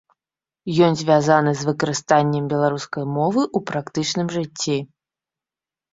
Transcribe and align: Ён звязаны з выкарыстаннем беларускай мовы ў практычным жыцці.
Ён 0.85 0.95
звязаны 1.01 1.51
з 1.59 1.67
выкарыстаннем 1.69 2.49
беларускай 2.55 3.05
мовы 3.19 3.41
ў 3.47 3.59
практычным 3.71 4.27
жыцці. 4.37 4.77